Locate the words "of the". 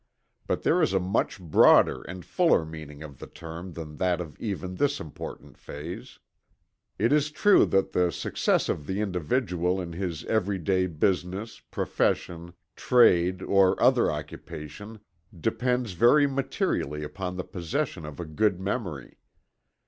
3.03-3.27, 8.67-8.99